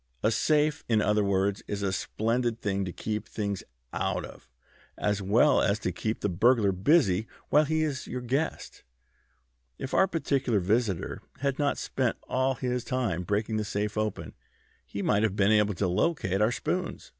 A 0.23 0.31
safe, 0.31 0.83
in 0.89 0.99
other 0.99 1.23
words, 1.23 1.61
is 1.67 1.83
a 1.83 1.93
splendid 1.93 2.59
thing 2.59 2.85
to 2.85 2.91
keep 2.91 3.27
things 3.27 3.61
out 3.93 4.25
of, 4.25 4.49
as 4.97 5.21
well 5.21 5.61
as 5.61 5.77
to 5.77 5.91
keep 5.91 6.21
the 6.21 6.27
burglar 6.27 6.71
busy 6.71 7.27
while 7.49 7.65
he 7.65 7.83
is 7.83 8.07
your 8.07 8.21
guest. 8.21 8.81
If 9.77 9.93
our 9.93 10.07
particular 10.07 10.59
visitor 10.59 11.21
had 11.41 11.59
not 11.59 11.77
spent 11.77 12.17
all 12.27 12.55
his 12.55 12.83
time 12.83 13.21
breaking 13.21 13.57
the 13.57 13.63
safe 13.63 13.95
open 13.95 14.33
he 14.87 15.03
might 15.03 15.21
have 15.21 15.35
been 15.35 15.51
able 15.51 15.75
to 15.75 15.87
locate 15.87 16.41
our 16.41 16.51
spoons." 16.51 17.09